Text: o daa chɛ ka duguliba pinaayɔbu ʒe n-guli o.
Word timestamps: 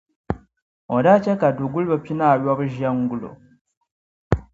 o 0.95 0.97
daa 1.05 1.21
chɛ 1.23 1.33
ka 1.41 1.47
duguliba 1.57 1.97
pinaayɔbu 2.05 2.51
ʒe 2.57 2.65
n-guli 2.97 3.27
o. 3.31 3.33